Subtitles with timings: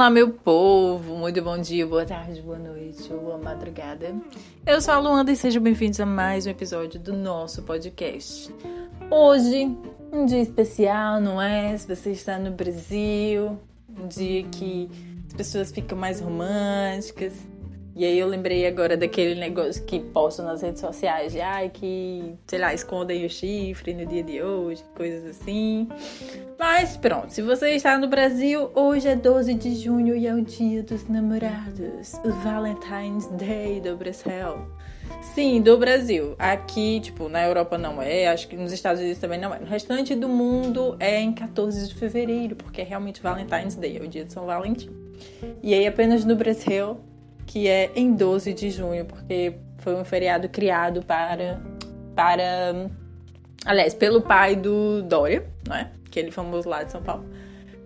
[0.00, 1.14] Olá, meu povo!
[1.14, 4.16] Muito bom dia, boa tarde, boa noite ou boa madrugada.
[4.64, 8.50] Eu sou a Luanda e sejam bem-vindos a mais um episódio do nosso podcast.
[9.10, 9.76] Hoje,
[10.10, 11.76] um dia especial, não é?
[11.76, 13.60] Se você está no Brasil,
[13.90, 14.88] um dia que
[15.26, 17.34] as pessoas ficam mais românticas,
[18.00, 22.34] e aí eu lembrei agora daquele negócio que postam nas redes sociais de ai, que,
[22.46, 25.86] sei lá, escondem o chifre no dia de hoje, coisas assim.
[26.58, 30.40] Mas pronto, se você está no Brasil, hoje é 12 de junho e é o
[30.40, 32.14] dia dos namorados.
[32.24, 34.64] O Valentine's Day do Brasil.
[35.34, 36.34] Sim, do Brasil.
[36.38, 39.58] Aqui, tipo, na Europa não é, acho que nos Estados Unidos também não é.
[39.58, 44.00] No restante do mundo é em 14 de fevereiro, porque é realmente Valentine's Day, é
[44.00, 44.88] o dia de São Valentim.
[45.62, 46.98] E aí apenas no Brasil
[47.50, 51.60] que é em 12 de junho, porque foi um feriado criado para.
[52.14, 52.88] para
[53.64, 55.90] aliás, pelo pai do Dória, não é?
[56.06, 57.28] Aquele famoso lá de São Paulo.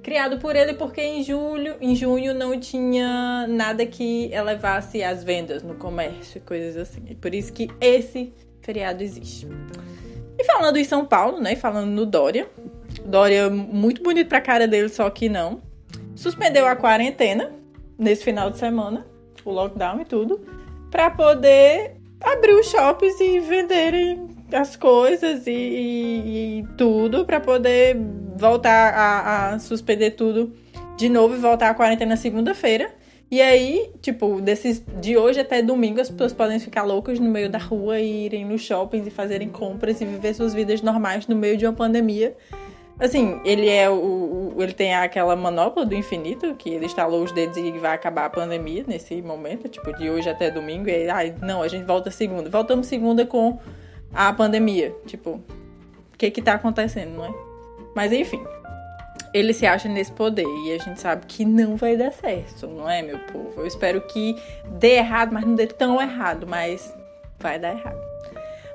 [0.03, 5.63] Criado por ele porque em julho, em junho não tinha nada que elevasse as vendas
[5.63, 7.03] no comércio e coisas assim.
[7.09, 9.49] E por isso que esse feriado existe.
[10.39, 11.57] E falando em São Paulo, né?
[11.57, 12.47] Falando no Dória.
[13.07, 15.63] Dória muito bonito pra cara dele, só que não.
[16.15, 17.51] Suspendeu a quarentena
[17.99, 19.14] nesse final de semana
[19.45, 20.41] o lockdown e tudo,
[20.91, 27.97] para poder abrir os shoppings e venderem as coisas e, e, e tudo, para poder
[28.37, 30.53] voltar a, a, suspender tudo
[30.97, 32.91] de novo e voltar à quarentena segunda-feira.
[33.31, 37.51] E aí, tipo, desses, de hoje até domingo, as pessoas podem ficar loucas no meio
[37.51, 41.35] da rua e irem nos shoppings e fazerem compras e viver suas vidas normais no
[41.35, 42.37] meio de uma pandemia
[42.99, 47.33] Assim, ele é o, o, Ele tem aquela manopla do infinito, que ele estalou os
[47.33, 50.89] dedos e vai acabar a pandemia nesse momento, tipo, de hoje até domingo.
[50.89, 52.49] E aí, ai, não, a gente volta segunda.
[52.49, 53.59] Voltamos segunda com
[54.13, 54.95] a pandemia.
[55.07, 57.35] Tipo, o que que tá acontecendo, não é?
[57.97, 58.43] Mas enfim.
[59.33, 62.89] Ele se acha nesse poder e a gente sabe que não vai dar certo, não
[62.89, 63.53] é, meu povo?
[63.57, 64.37] Eu espero que
[64.79, 66.95] dê errado, mas não dê tão errado, mas
[67.41, 68.14] vai dar errado.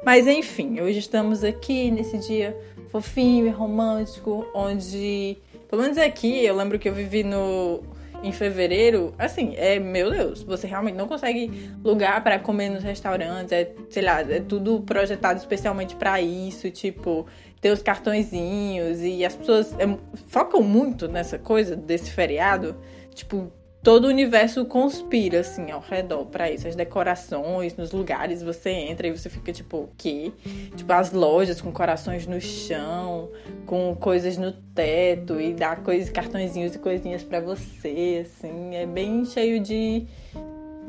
[0.03, 2.57] Mas enfim, hoje estamos aqui nesse dia
[2.89, 5.37] fofinho e romântico, onde,
[5.69, 7.83] pelo menos aqui, eu lembro que eu vivi no
[8.21, 13.51] em fevereiro, assim, é, meu Deus, você realmente não consegue lugar para comer nos restaurantes,
[13.51, 17.25] é, sei lá, é tudo projetado especialmente para isso, tipo,
[17.61, 22.75] ter os cartõezinhos e as pessoas é, focam muito nessa coisa desse feriado,
[23.13, 26.67] tipo, todo o universo conspira assim ao redor para isso.
[26.67, 30.31] As decorações nos lugares, você entra e você fica tipo, o quê?
[30.75, 33.29] Tipo, as lojas com corações no chão,
[33.65, 39.25] com coisas no teto e dá coisas, cartõezinhos e coisinhas para você, assim, é bem
[39.25, 40.07] cheio de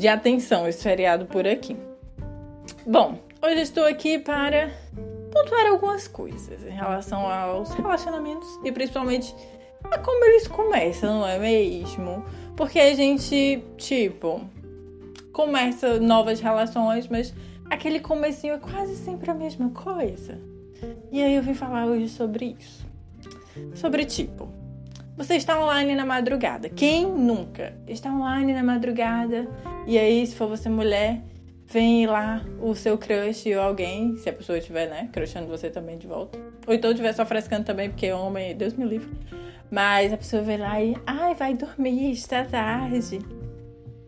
[0.00, 1.76] de atenção esse feriado por aqui.
[2.86, 4.70] Bom, hoje estou aqui para
[5.30, 9.34] pontuar algumas coisas em relação aos relacionamentos e principalmente
[9.90, 12.24] a como eles começam, não é mesmo?
[12.56, 14.40] Porque a gente, tipo,
[15.32, 17.34] começa novas relações, mas
[17.68, 20.38] aquele comecinho é quase sempre a mesma coisa.
[21.10, 22.86] E aí eu vim falar hoje sobre isso.
[23.74, 24.48] Sobre tipo,
[25.16, 26.68] você está online na madrugada.
[26.68, 29.48] Quem nunca está online na madrugada?
[29.86, 31.20] E aí, se for você mulher,
[31.66, 35.98] vem lá o seu crush ou alguém, se a pessoa estiver, né, crushando você também
[35.98, 36.38] de volta.
[36.66, 39.10] Ou então estiver só frescando também, porque homem, Deus me livre.
[39.70, 43.20] Mas a pessoa vem lá e, ai, vai dormir, está tarde.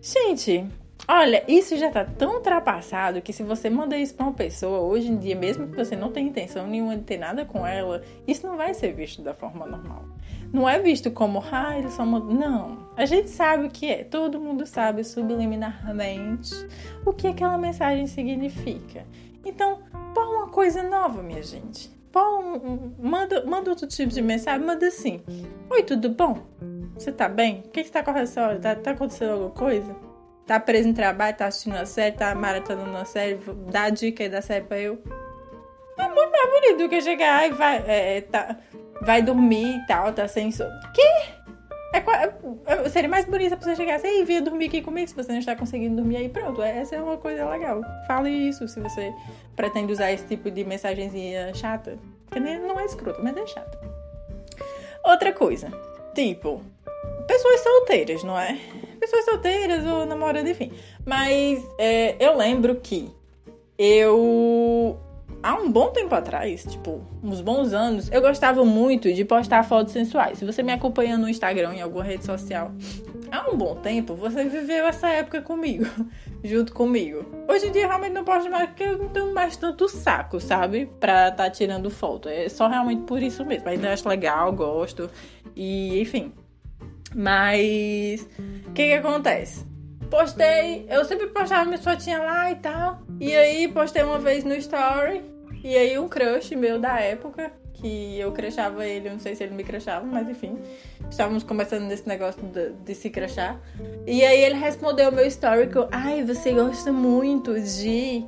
[0.01, 0.67] Gente,
[1.07, 5.09] olha, isso já tá tão ultrapassado que se você manda isso pra uma pessoa, hoje
[5.09, 8.45] em dia, mesmo que você não tenha intenção nenhuma de ter nada com ela, isso
[8.45, 10.05] não vai ser visto da forma normal.
[10.53, 12.35] Não é visto como, ah, ele só mandou.
[12.35, 12.89] Não.
[12.97, 14.05] A gente sabe o que é.
[14.05, 16.53] Todo mundo sabe subliminarmente
[17.07, 19.07] o que aquela mensagem significa.
[19.47, 19.79] Então,
[20.13, 21.91] põe uma coisa nova, minha gente.
[22.13, 25.23] Bom, manda, manda outro tipo de mensagem, manda assim.
[25.71, 26.43] Oi, tudo bom?
[26.95, 27.63] Você tá bem?
[27.65, 28.61] O que, que tá acontecendo?
[28.61, 29.97] Tá, tá acontecendo alguma coisa?
[30.47, 33.39] Tá preso em trabalho, tá assistindo a série, tá maratonando uma série,
[33.71, 35.03] dá a dica aí da série pra eu.
[35.99, 38.57] É muito mais bonito do que chegar e vai, é, tá,
[39.01, 40.71] vai dormir e tal, tá sem sono.
[40.95, 41.43] Que?
[41.95, 41.99] É,
[42.67, 45.39] é, seria mais bonito se você chegasse e vir dormir aqui comigo se você não
[45.39, 46.29] está conseguindo dormir aí.
[46.29, 47.83] Pronto, essa é uma coisa legal.
[48.07, 49.13] Fale isso se você
[49.55, 51.99] pretende usar esse tipo de mensagenzinha chata.
[52.41, 53.79] Não é escrota, mas é chata.
[55.05, 55.71] Outra coisa,
[56.15, 56.63] tipo,
[57.27, 58.59] pessoas solteiras, não é?
[59.01, 60.73] Pessoas solteiras ou namorando, enfim.
[61.05, 63.11] Mas é, eu lembro que
[63.77, 64.17] eu
[65.43, 69.93] há um bom tempo atrás, tipo, uns bons anos, eu gostava muito de postar fotos
[69.93, 70.39] sensuais.
[70.39, 72.71] Se você me acompanha no Instagram, em alguma rede social,
[73.31, 75.85] há um bom tempo, você viveu essa época comigo,
[76.45, 77.25] junto comigo.
[77.49, 80.87] Hoje em dia, realmente não posto mais porque eu não tenho mais tanto saco, sabe?
[81.01, 82.29] Pra estar tá tirando foto.
[82.29, 83.69] É só realmente por isso mesmo.
[83.69, 85.11] Ainda acho legal, gosto.
[85.57, 86.33] E, enfim.
[87.15, 88.27] Mas
[88.69, 89.67] o que que acontece?
[90.09, 93.03] Postei, eu sempre postava minha fotinha lá e tal.
[93.19, 95.32] E aí postei uma vez no story.
[95.63, 99.45] E aí um crush meu da época, que eu crachava ele, eu não sei se
[99.45, 100.59] ele me crachava, mas enfim.
[101.11, 103.61] Estávamos conversando nesse negócio de, de se crachar.
[104.07, 108.25] E aí ele respondeu o meu story que eu, ai, você gosta muito de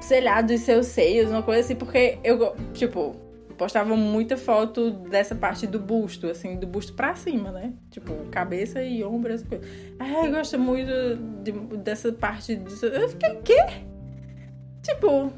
[0.00, 3.14] sei lá, dos seus seios, uma coisa assim, porque eu, tipo,
[3.56, 7.74] postava muita foto dessa parte do busto, assim, do busto pra cima, né?
[7.90, 9.68] Tipo, cabeça e ombro, essas coisas.
[9.98, 10.90] Ah, eu gosto muito
[11.42, 12.56] de, dessa parte.
[12.56, 12.86] Disso.
[12.86, 13.62] Eu fiquei, quê?
[14.82, 15.30] Tipo,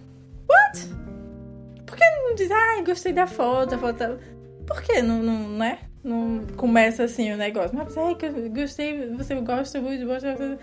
[0.52, 1.84] what?
[1.86, 4.18] Por que não diz, ah, gostei da foto, a foto.
[4.66, 5.78] Por que não, não, né?
[6.02, 7.76] Não começa assim o negócio.
[7.76, 8.16] Mas, ai,
[8.54, 10.58] gostei, você gosta muito, gosta.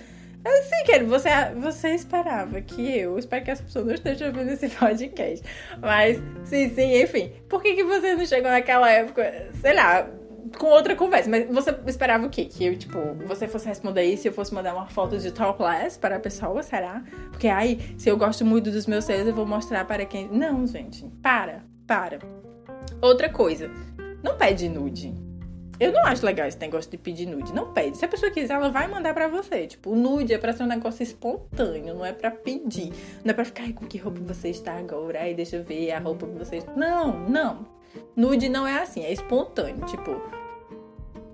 [0.45, 4.69] Assim, que você, você esperava que eu, espero que as pessoas não estejam ouvindo esse
[4.69, 5.45] podcast.
[5.81, 7.31] Mas, sim, sim, enfim.
[7.49, 10.09] Por que, que você não chegou naquela época, sei lá,
[10.57, 11.29] com outra conversa?
[11.29, 12.45] Mas você esperava o quê?
[12.45, 15.97] Que eu, tipo, você fosse responder isso e eu fosse mandar uma foto de topless
[15.97, 17.03] para a pessoa, será?
[17.31, 20.27] Porque, ai, se eu gosto muito dos meus seios, eu vou mostrar para quem.
[20.29, 22.19] Não, gente, para, para.
[23.01, 23.69] Outra coisa,
[24.23, 25.13] não pede nude.
[25.79, 27.53] Eu não acho legal esse negócio de pedir nude.
[27.53, 27.97] Não pede.
[27.97, 29.65] Se a pessoa quiser, ela vai mandar para você.
[29.65, 32.91] Tipo, nude é pra ser um negócio espontâneo, não é para pedir.
[33.23, 35.21] Não é pra ficar, com que roupa você está agora?
[35.21, 36.61] Aí deixa eu ver a roupa que você.
[36.75, 37.65] Não, não.
[38.13, 39.85] Nude não é assim, é espontâneo.
[39.85, 40.21] Tipo,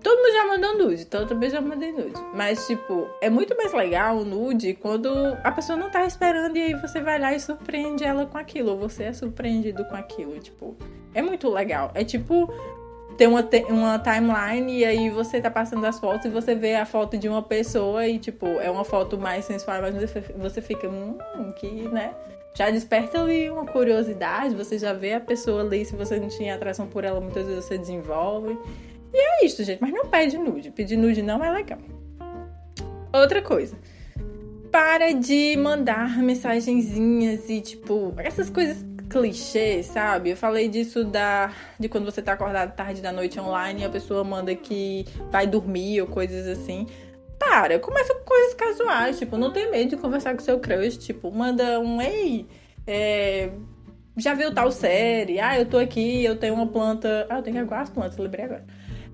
[0.05, 2.13] todo mundo já mandou nude, então eu também já mandei nude.
[2.31, 5.09] Mas, tipo, é muito mais legal o nude quando
[5.43, 8.73] a pessoa não tá esperando e aí você vai lá e surpreende ela com aquilo.
[8.73, 10.37] Ou você é surpreendido com aquilo.
[10.39, 10.77] Tipo,
[11.11, 11.89] é muito legal.
[11.95, 12.53] É tipo
[13.17, 16.85] tem uma, uma timeline e aí você tá passando as fotos e você vê a
[16.85, 19.95] foto de uma pessoa e, tipo, é uma foto mais sensual, mas
[20.35, 21.17] você, fica, hum,
[21.55, 22.13] que, né?
[22.53, 26.55] Já desperta ali uma curiosidade, você já vê a pessoa ali, se você não tinha
[26.55, 28.57] atração por ela, muitas vezes você desenvolve.
[29.13, 30.71] E é isso, gente, mas não pede nude.
[30.71, 31.79] Pedir nude não é legal.
[33.13, 33.77] Outra coisa.
[34.71, 40.31] Para de mandar mensagenzinhas e, tipo, essas coisas clichê, sabe?
[40.31, 43.89] Eu falei disso da de quando você tá acordado tarde da noite online e a
[43.89, 46.87] pessoa manda que vai dormir ou coisas assim.
[47.39, 51.31] Para, começa com coisas casuais, tipo, não tem medo de conversar com seu crush, tipo,
[51.31, 52.47] manda um ei,
[52.87, 53.51] é,
[54.17, 55.39] já viu tal série?
[55.39, 57.27] Ah, eu tô aqui, eu tenho uma planta.
[57.29, 58.65] Ah, eu tenho que aguar as plantas, lembrei agora.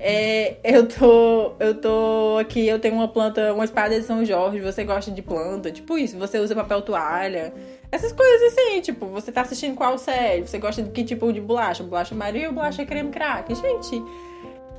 [0.04, 4.60] É, eu tô eu tô aqui, eu tenho uma planta, uma espada de São Jorge,
[4.60, 7.54] você gosta de planta, tipo isso, você usa papel toalha.
[7.92, 10.48] Essas coisas assim, tipo, você tá assistindo qual série?
[10.48, 11.84] Você gosta de que tipo de bolacha?
[11.84, 13.54] Bolacha Maria ou bolacha creme crack?
[13.54, 14.04] Gente,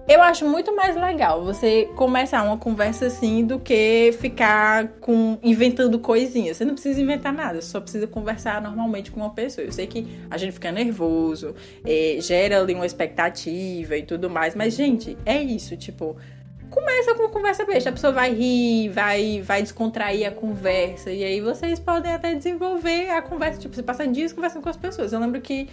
[0.08, 5.98] eu acho muito mais legal você começar uma conversa assim do que ficar com inventando
[5.98, 6.56] coisinhas.
[6.56, 9.64] Você não precisa inventar nada, você só precisa conversar normalmente com uma pessoa.
[9.64, 11.54] Eu sei que a gente fica nervoso,
[11.84, 16.16] é, gera ali uma expectativa e tudo mais, mas gente, é isso, tipo,
[16.68, 17.90] começa com conversa besta.
[17.90, 21.12] A pessoa vai rir, vai, vai descontrair a conversa.
[21.12, 23.60] E aí vocês podem até desenvolver a conversa.
[23.60, 25.12] Tipo, você passa dias conversando com as pessoas.
[25.12, 25.68] Eu lembro que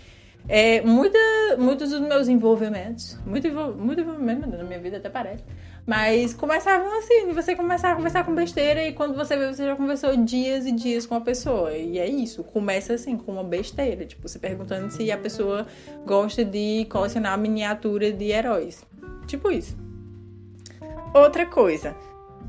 [0.47, 1.19] é, muita,
[1.57, 5.43] muitos dos meus envolvimentos, muito, muito envolvimento na minha vida até parece,
[5.85, 9.75] mas começavam assim, você começar a conversar com besteira e quando você vê, você já
[9.75, 11.73] conversou dias e dias com a pessoa.
[11.73, 15.65] E é isso, começa assim, com uma besteira, tipo, você perguntando se a pessoa
[16.05, 18.85] gosta de colecionar miniatura de heróis.
[19.25, 19.75] Tipo isso.
[21.13, 21.95] Outra coisa,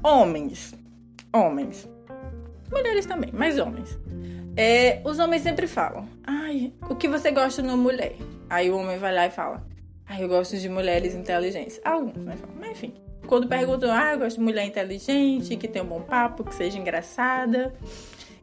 [0.02, 0.74] homens.
[1.32, 1.88] Homens.
[2.70, 3.98] Mulheres também, mas homens.
[4.56, 8.16] É, os homens sempre falam, ai, o que você gosta numa mulher?
[8.48, 9.66] Aí o homem vai lá e fala,
[10.06, 11.80] ai, eu gosto de mulheres inteligentes.
[11.84, 12.94] Alguns, mas, mas enfim.
[13.26, 16.78] Quando perguntam, ah, eu gosto de mulher inteligente, que tem um bom papo, que seja
[16.78, 17.72] engraçada.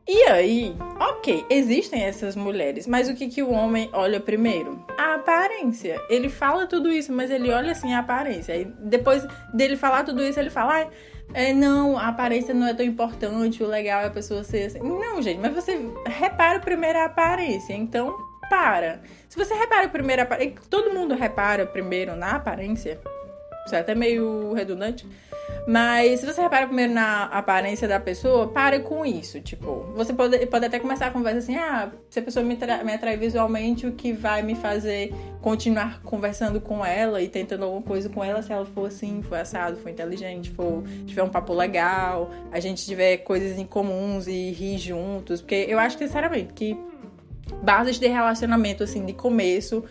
[0.08, 4.82] E aí, ok, existem essas mulheres, mas o que, que o homem olha primeiro?
[4.98, 6.02] A aparência.
[6.10, 8.56] Ele fala tudo isso, mas ele olha assim a aparência.
[8.56, 10.88] Aí depois dele falar tudo isso, ele fala, ah,
[11.34, 14.80] é, não, a aparência não é tão importante, o legal é a pessoa ser assim.
[14.80, 18.16] Não, gente, mas você repara primeiro a aparência, então
[18.50, 19.02] para.
[19.28, 22.98] Se você repara primeiro a aparência, todo mundo repara primeiro na aparência,
[23.66, 25.06] isso é até meio redundante.
[25.68, 29.42] Mas se você repara primeiro na aparência da pessoa, pare com isso.
[29.42, 32.94] Tipo, você pode, pode até começar a conversa assim: ah, se a pessoa me, me
[32.94, 38.08] atrai visualmente, o que vai me fazer continuar conversando com ela e tentando alguma coisa
[38.08, 42.32] com ela, se ela for assim, for assado, for inteligente, for tiver um papo legal,
[42.50, 45.42] a gente tiver coisas em comuns e rir juntos.
[45.42, 46.80] Porque eu acho sinceramente, que
[47.62, 49.84] bases de relacionamento, assim, de começo,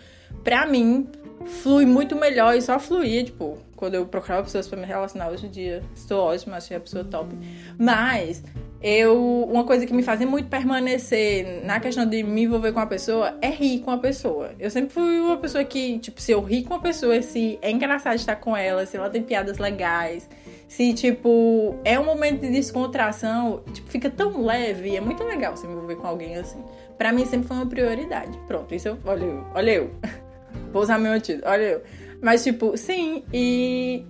[0.43, 1.07] pra mim,
[1.45, 5.47] flui muito melhor e só fluía, tipo, quando eu procurava pessoas para me relacionar hoje
[5.47, 5.83] em dia.
[5.95, 7.37] Estou ótima, achei a pessoa top.
[7.79, 8.43] Mas
[8.83, 12.87] eu uma coisa que me fazia muito permanecer na questão de me envolver com a
[12.87, 14.53] pessoa é rir com a pessoa.
[14.59, 17.71] Eu sempre fui uma pessoa que, tipo, se eu rir com a pessoa, se é
[17.71, 20.29] engraçado estar com ela, se ela tem piadas legais,
[20.69, 25.67] se, tipo, é um momento de descontração, tipo, fica tão leve, é muito legal se
[25.67, 26.63] envolver com alguém assim.
[26.99, 28.39] Pra mim sempre foi uma prioridade.
[28.47, 29.91] Pronto, isso eu, olha eu, olha eu.
[30.73, 31.83] Vou usar meu título, olha eu.
[32.23, 34.05] Mas, tipo, sim, e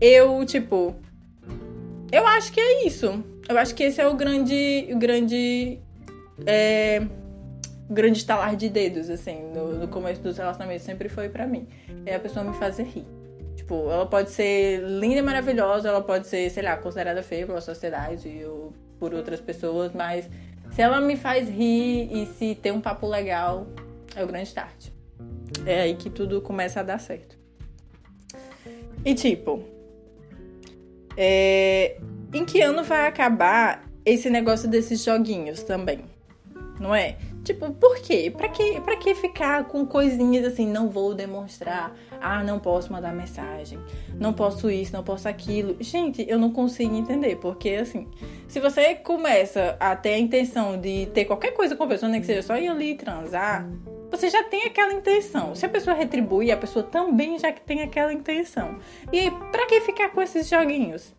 [0.00, 0.96] eu, tipo,
[2.10, 3.24] eu acho que é isso.
[3.48, 5.78] Eu acho que esse é o grande, o grande,
[6.46, 7.02] é,
[7.88, 11.66] grande estalar de dedos, assim, no, no começo dos relacionamentos sempre foi para mim.
[12.04, 13.06] É a pessoa me fazer rir.
[13.56, 17.60] Tipo, ela pode ser linda e maravilhosa, ela pode ser, sei lá, considerada feia pela
[17.60, 20.28] sociedade ou por outras pessoas, mas
[20.70, 23.66] se ela me faz rir e se tem um papo legal,
[24.14, 24.88] é o grande start.
[25.66, 27.41] É aí que tudo começa a dar certo.
[29.04, 29.62] E tipo,
[31.16, 31.96] é...
[32.32, 36.04] em que ano vai acabar esse negócio desses joguinhos também?
[36.78, 37.16] Não é?
[37.44, 38.32] Tipo, por quê?
[38.34, 43.12] Pra que, pra que ficar com coisinhas assim, não vou demonstrar, ah, não posso mandar
[43.12, 43.80] mensagem,
[44.14, 45.76] não posso isso, não posso aquilo.
[45.80, 48.06] Gente, eu não consigo entender, porque assim,
[48.46, 52.20] se você começa a ter a intenção de ter qualquer coisa com a pessoa, nem
[52.20, 53.68] que seja só ir ali transar,
[54.08, 55.54] você já tem aquela intenção.
[55.54, 58.78] Se a pessoa retribui, a pessoa também já tem aquela intenção.
[59.12, 61.12] E aí, pra que ficar com esses joguinhos?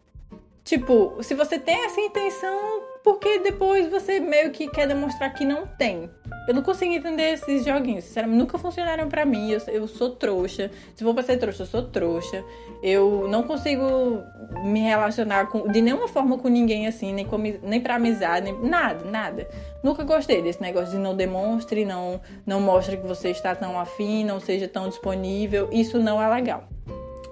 [0.63, 5.67] Tipo, se você tem essa intenção, porque depois você meio que quer demonstrar que não
[5.67, 6.09] tem.
[6.47, 9.51] Eu não consigo entender esses joguinhos, sinceramente, nunca funcionaram para mim.
[9.51, 10.71] Eu, eu, sou trouxa.
[10.95, 12.43] Se for pra ser trouxa, eu sou trouxa.
[12.81, 14.23] Eu não consigo
[14.63, 18.69] me relacionar com, de nenhuma forma com ninguém assim, nem, com, nem pra amizade, nem
[18.69, 19.47] nada, nada.
[19.83, 24.23] Nunca gostei desse negócio de não demonstre, não, não mostre que você está tão afim,
[24.23, 25.69] não seja tão disponível.
[25.71, 26.72] Isso não é legal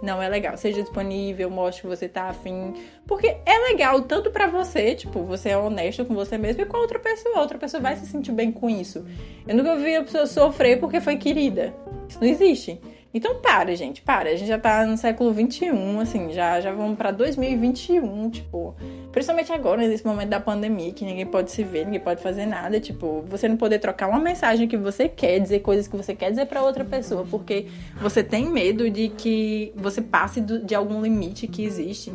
[0.02, 0.58] não é legal.
[0.58, 2.74] Seja disponível, mostre que você tá afim.
[3.06, 6.78] Porque é legal tanto para você, tipo, você é honesto com você mesmo e com
[6.78, 7.38] a outra pessoa.
[7.38, 9.06] A outra pessoa vai se sentir bem com isso.
[9.48, 11.74] Eu nunca vi a pessoa sofrer porque foi querida.
[12.10, 12.82] Isso não existe.
[13.14, 14.30] Então para, gente, para.
[14.30, 18.76] A gente já tá no século 21, assim, já, já vamos pra 2021, tipo.
[19.12, 22.80] Principalmente agora, nesse momento da pandemia, que ninguém pode se ver, ninguém pode fazer nada.
[22.80, 26.30] Tipo, você não poder trocar uma mensagem que você quer, dizer coisas que você quer
[26.30, 27.68] dizer para outra pessoa, porque
[28.00, 32.14] você tem medo de que você passe de algum limite que existe.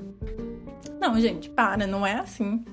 [0.99, 2.65] Não, gente, para, não é assim.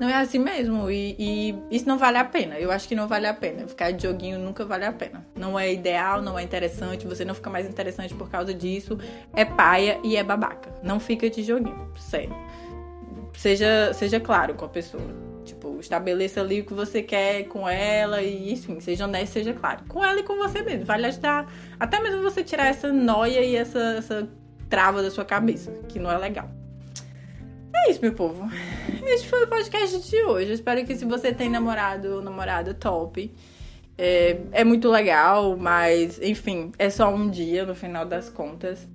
[0.00, 0.90] Não é assim mesmo.
[0.90, 2.58] E, e, isso não vale a pena.
[2.58, 3.68] Eu acho que não vale a pena.
[3.68, 5.26] Ficar de joguinho nunca vale a pena.
[5.36, 7.06] Não é ideal, não é interessante.
[7.06, 8.98] Você não fica mais interessante por causa disso.
[9.34, 10.72] É paia e é babaca.
[10.82, 11.92] Não fica de joguinho.
[11.98, 12.34] Sério.
[13.34, 15.04] Seja, seja claro com a pessoa.
[15.44, 19.84] Tipo, estabeleça ali o que você quer com ela e, enfim, seja honesto, seja claro.
[19.86, 20.86] Com ela e com você mesmo.
[20.86, 21.52] Vai lhe ajudar.
[21.78, 24.28] Até mesmo você tirar essa noia e essa, essa
[24.70, 26.48] trava da sua cabeça, que não é legal.
[27.86, 28.48] É isso, meu povo.
[29.06, 30.48] Este foi o podcast de hoje.
[30.48, 33.32] Eu espero que se você tem namorado ou namorada top,
[33.96, 38.88] é, é muito legal, mas enfim, é só um dia no final das contas.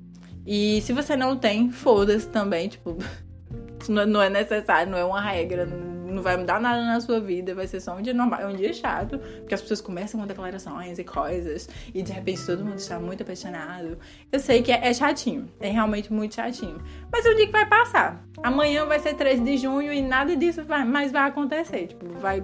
[0.45, 2.97] E se você não tem, foda-se também, tipo,
[3.89, 7.67] não é necessário, não é uma regra, não vai mudar nada na sua vida, vai
[7.67, 10.99] ser só um dia normal, é um dia chato, porque as pessoas começam com declarações
[10.99, 13.97] e coisas, e de repente todo mundo está muito apaixonado.
[14.31, 16.81] Eu sei que é, é chatinho, é realmente muito chatinho.
[17.11, 18.25] Mas é um dia que vai passar.
[18.43, 21.87] Amanhã vai ser 13 de junho e nada disso vai, mais vai acontecer.
[21.87, 22.43] Tipo, vai.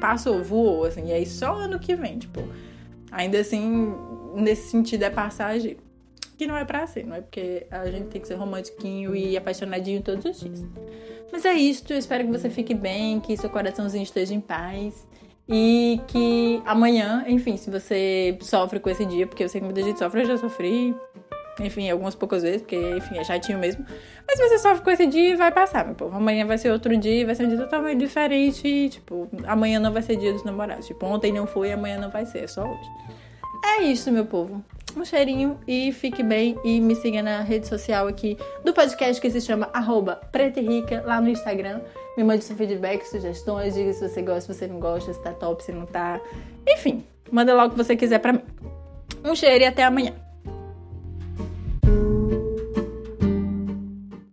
[0.00, 2.42] Passou, voou, assim, e aí só ano que vem, tipo.
[3.12, 3.94] Ainda assim,
[4.34, 5.76] nesse sentido é passagem
[6.42, 9.36] que não é pra ser, não é porque a gente tem que ser romantiquinho e
[9.36, 10.64] apaixonadinho todos os dias.
[11.30, 15.06] Mas é isso, eu espero que você fique bem, que seu coraçãozinho esteja em paz.
[15.48, 19.82] E que amanhã, enfim, se você sofre com esse dia, porque eu sei que muita
[19.82, 20.94] gente sofre, eu já sofri,
[21.60, 23.84] enfim, algumas poucas vezes, porque, enfim, é chatinho mesmo.
[24.26, 26.16] Mas se você sofre com esse dia, vai passar, meu povo.
[26.16, 28.66] Amanhã vai ser outro dia, vai ser um dia totalmente diferente.
[28.66, 30.86] E, tipo, amanhã não vai ser dia dos namorados.
[30.86, 32.90] Tipo, ontem não foi, amanhã não vai ser, é só hoje.
[33.78, 34.64] É isso, meu povo
[35.00, 39.30] um cheirinho e fique bem e me siga na rede social aqui do podcast que
[39.30, 41.80] se chama arroba Preta e Rica lá no Instagram.
[42.16, 45.32] Me mande seu feedback, sugestões, diga se você gosta, se você não gosta, se tá
[45.32, 46.20] top, se não tá.
[46.68, 48.42] Enfim, manda lá o que você quiser pra mim.
[49.24, 50.21] Um cheiro e até amanhã.